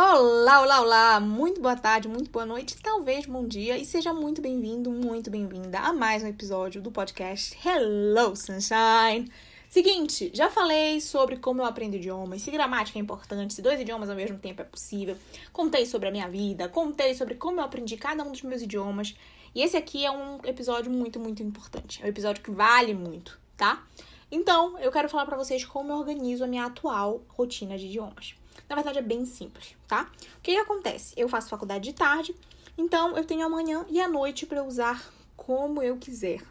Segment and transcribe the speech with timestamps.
[0.00, 1.18] Olá, olá, olá!
[1.18, 5.80] Muito boa tarde, muito boa noite, talvez bom dia e seja muito bem-vindo, muito bem-vinda
[5.80, 9.28] a mais um episódio do podcast Hello Sunshine.
[9.68, 14.08] Seguinte, já falei sobre como eu aprendo idiomas, se gramática é importante, se dois idiomas
[14.08, 15.16] ao mesmo tempo é possível.
[15.52, 19.16] Contei sobre a minha vida, contei sobre como eu aprendi cada um dos meus idiomas.
[19.52, 22.00] E esse aqui é um episódio muito, muito importante.
[22.00, 23.84] É um episódio que vale muito, tá?
[24.30, 28.36] Então, eu quero falar para vocês como eu organizo a minha atual rotina de idiomas.
[28.68, 30.10] Na verdade, é bem simples, tá?
[30.38, 31.14] O que, que acontece?
[31.16, 32.34] Eu faço faculdade de tarde,
[32.76, 35.04] então eu tenho a manhã e a noite para usar
[35.36, 36.42] como eu quiser.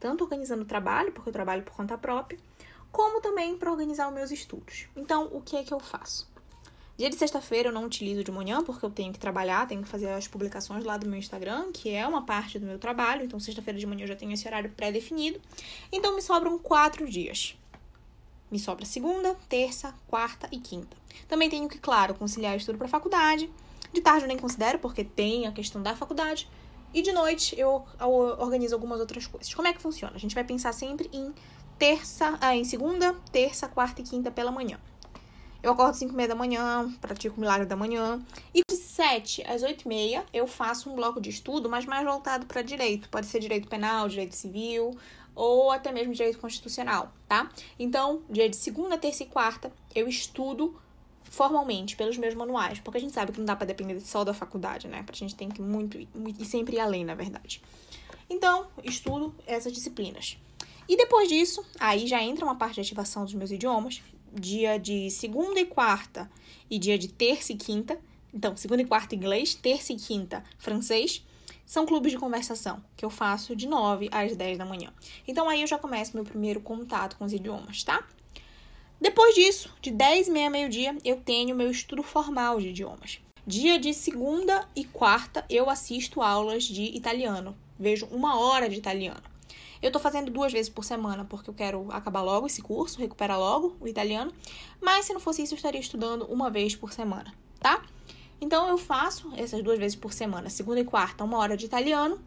[0.00, 2.38] Tanto organizando o trabalho, porque eu trabalho por conta própria,
[2.90, 4.86] como também para organizar os meus estudos.
[4.96, 6.28] Então, o que é que eu faço?
[6.98, 9.88] Dia de sexta-feira eu não utilizo de manhã, porque eu tenho que trabalhar, tenho que
[9.88, 13.22] fazer as publicações lá do meu Instagram, que é uma parte do meu trabalho.
[13.22, 15.38] Então, sexta-feira de manhã eu já tenho esse horário pré-definido.
[15.92, 17.54] Então, me sobram quatro dias.
[18.50, 20.96] Me sobra segunda, terça, quarta e quinta.
[21.28, 23.50] Também tenho que, claro, conciliar estudo para faculdade.
[23.92, 26.48] De tarde eu nem considero, porque tem a questão da faculdade.
[26.94, 29.52] E de noite eu, eu organizo algumas outras coisas.
[29.52, 30.14] Como é que funciona?
[30.14, 31.34] A gente vai pensar sempre em
[31.78, 34.78] terça, ah, em segunda, terça, quarta e quinta pela manhã.
[35.62, 38.22] Eu acordo às 5 e meia da manhã, pratico o milagre da manhã.
[38.54, 42.04] E de 7 às 8 e meia eu faço um bloco de estudo, mas mais
[42.04, 43.08] voltado para direito.
[43.08, 44.96] Pode ser direito penal, direito civil,
[45.34, 47.50] ou até mesmo direito constitucional, tá?
[47.78, 50.80] Então, dia de segunda, terça e quarta, eu estudo
[51.24, 54.32] formalmente pelos meus manuais, porque a gente sabe que não dá para depender só da
[54.32, 55.04] faculdade, né?
[55.06, 57.60] A gente tem que muito, muito e sempre ir além, na verdade.
[58.30, 60.38] Então, estudo essas disciplinas.
[60.88, 65.10] E depois disso, aí já entra uma parte de ativação dos meus idiomas, dia de
[65.10, 66.30] segunda e quarta
[66.70, 67.98] e dia de terça e quinta.
[68.32, 71.24] Então, segunda e quarta inglês, terça e quinta francês
[71.66, 74.92] são clubes de conversação, que eu faço de 9 às 10 da manhã.
[75.26, 78.06] Então aí eu já começo meu primeiro contato com os idiomas, tá?
[79.00, 83.20] Depois disso, de 10 e meia meio-dia, eu tenho meu estudo formal de idiomas.
[83.46, 87.56] Dia de segunda e quarta, eu assisto aulas de italiano.
[87.78, 89.22] Vejo uma hora de italiano.
[89.82, 93.38] Eu tô fazendo duas vezes por semana, porque eu quero acabar logo esse curso, recuperar
[93.38, 94.32] logo o italiano.
[94.80, 97.82] Mas se não fosse isso, eu estaria estudando uma vez por semana, tá?
[98.40, 102.20] Então eu faço essas duas vezes por semana, segunda e quarta, uma hora de italiano.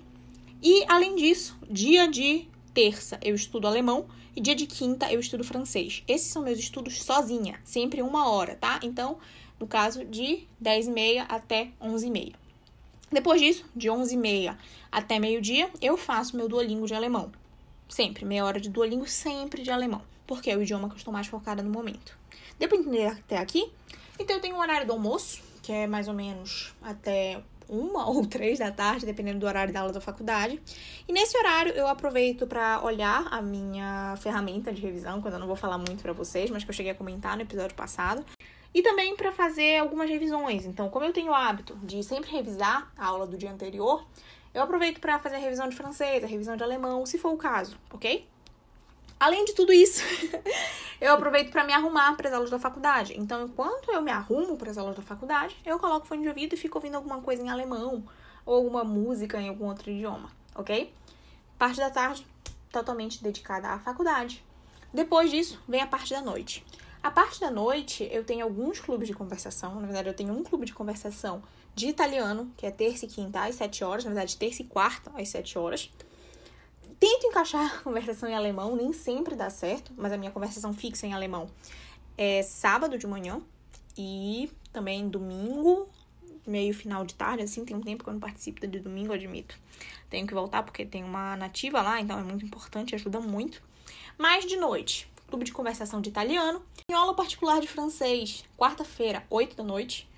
[0.62, 5.44] E além disso, dia de terça eu estudo alemão e dia de quinta eu estudo
[5.44, 6.04] francês.
[6.08, 8.80] Esses são meus estudos sozinha, sempre uma hora, tá?
[8.84, 9.18] Então,
[9.60, 12.39] no caso de 10 e meia até 11 e meia.
[13.12, 14.58] Depois disso, de 11 e meia
[14.92, 17.32] até meio-dia, eu faço meu Duolingo de alemão.
[17.88, 21.12] Sempre, meia hora de Duolingo, sempre de alemão, porque é o idioma que eu estou
[21.12, 22.16] mais focada no momento.
[22.60, 23.72] Deu pra entender até aqui?
[24.20, 28.26] Então eu tenho um horário do almoço, que é mais ou menos até uma ou
[28.26, 30.62] três da tarde, dependendo do horário da aula da faculdade.
[31.08, 35.48] E nesse horário eu aproveito para olhar a minha ferramenta de revisão, quando eu não
[35.48, 38.24] vou falar muito para vocês, mas que eu cheguei a comentar no episódio passado.
[38.74, 40.66] E também para fazer algumas revisões.
[40.66, 44.06] Então, como eu tenho o hábito de sempre revisar a aula do dia anterior,
[44.54, 47.38] eu aproveito para fazer a revisão de francês, a revisão de alemão, se for o
[47.38, 48.28] caso, ok?
[49.20, 50.02] Além de tudo isso,
[51.02, 53.14] eu aproveito para me arrumar para as aulas da faculdade.
[53.18, 56.54] Então, enquanto eu me arrumo para as aulas da faculdade, eu coloco fone de ouvido
[56.54, 58.04] e fico ouvindo alguma coisa em alemão
[58.46, 60.94] ou alguma música em algum outro idioma, ok?
[61.58, 62.26] Parte da tarde
[62.72, 64.44] totalmente dedicada à faculdade.
[64.94, 66.66] Depois disso, vem a parte da noite.
[67.02, 69.76] A parte da noite, eu tenho alguns clubes de conversação.
[69.76, 71.42] Na verdade, eu tenho um clube de conversação
[71.74, 74.04] de italiano, que é terça e quinta às 7 horas.
[74.04, 75.90] Na verdade, terça e quarta às 7 horas.
[77.00, 81.14] Tento encaixar conversação em alemão, nem sempre dá certo, mas a minha conversação fixa em
[81.14, 81.50] alemão
[82.18, 83.42] é sábado de manhã
[83.98, 85.88] e também domingo,
[86.46, 89.58] meio final de tarde, assim, tem um tempo que eu não participo de domingo, admito.
[90.10, 93.64] Tenho que voltar porque tem uma nativa lá, então é muito importante, ajuda muito.
[94.18, 99.56] Mas de noite, clube de conversação de italiano, tenho aula particular de francês, quarta-feira, 8
[99.56, 100.10] da noite.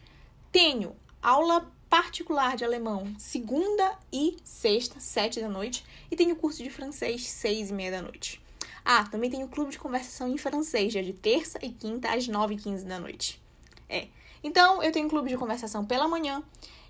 [0.51, 6.69] Tenho aula particular de alemão, segunda e sexta, sete da noite, e tenho curso de
[6.69, 8.41] francês, seis e meia da noite.
[8.83, 12.55] Ah, também tenho clube de conversação em francês, dia de terça e quinta, às nove
[12.55, 13.41] e quinze da noite.
[13.89, 14.07] É.
[14.41, 16.41] Então, eu tenho clube de conversação pela manhã,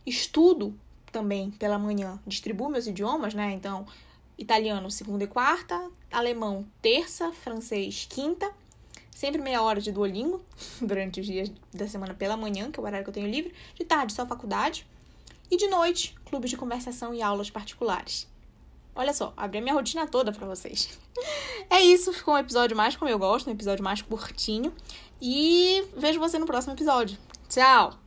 [0.05, 0.73] estudo
[1.11, 3.51] também pela manhã, distribuo meus idiomas, né?
[3.53, 3.85] Então,
[4.41, 8.51] italiano segunda e quarta, alemão terça, francês quinta,
[9.11, 10.43] sempre meia hora de Duolingo
[10.81, 13.53] durante os dias da semana pela manhã, que é o horário que eu tenho livre,
[13.75, 14.85] de tarde só faculdade,
[15.49, 18.27] e de noite, clubes de conversação e aulas particulares.
[18.95, 20.97] Olha só, abri a minha rotina toda para vocês.
[21.69, 24.73] É isso, ficou um episódio mais como eu gosto, um episódio mais curtinho.
[25.21, 27.17] E vejo você no próximo episódio.
[27.47, 28.00] Tchau!